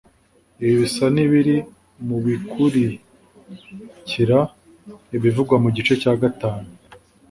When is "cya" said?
6.01-6.13